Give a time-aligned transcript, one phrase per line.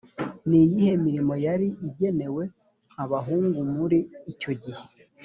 [0.47, 2.43] ni iyihe mirimo yari igenewe
[3.03, 3.99] abahungu muri
[4.31, 4.85] icyo gihe.